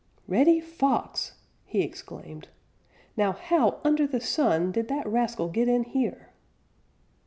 [0.27, 2.47] "Reddy Fox!" he exclaimed.
[3.15, 6.29] "Now how under the sun did that rascal get in here?"